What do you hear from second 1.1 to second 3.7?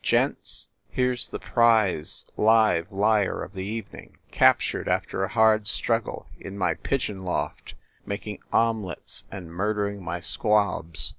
s the prize live liar of the